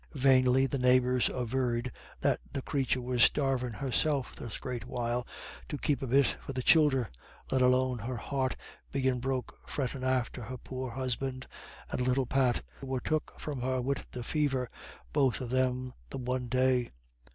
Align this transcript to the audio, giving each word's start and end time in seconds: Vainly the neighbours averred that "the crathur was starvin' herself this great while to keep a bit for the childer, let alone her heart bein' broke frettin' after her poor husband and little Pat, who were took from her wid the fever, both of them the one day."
Vainly 0.15 0.65
the 0.65 0.79
neighbours 0.79 1.29
averred 1.29 1.91
that 2.21 2.39
"the 2.53 2.63
crathur 2.63 2.99
was 3.03 3.21
starvin' 3.21 3.73
herself 3.73 4.35
this 4.35 4.57
great 4.57 4.85
while 4.87 5.27
to 5.69 5.77
keep 5.77 6.01
a 6.01 6.07
bit 6.07 6.37
for 6.43 6.53
the 6.53 6.63
childer, 6.63 7.11
let 7.51 7.61
alone 7.61 7.99
her 7.99 8.17
heart 8.17 8.55
bein' 8.91 9.19
broke 9.19 9.53
frettin' 9.67 10.03
after 10.03 10.41
her 10.41 10.57
poor 10.57 10.89
husband 10.89 11.45
and 11.91 12.01
little 12.01 12.25
Pat, 12.25 12.63
who 12.79 12.87
were 12.87 12.99
took 12.99 13.39
from 13.39 13.61
her 13.61 13.79
wid 13.79 14.03
the 14.11 14.23
fever, 14.23 14.67
both 15.13 15.39
of 15.39 15.51
them 15.51 15.93
the 16.09 16.17
one 16.17 16.47
day." 16.47 16.89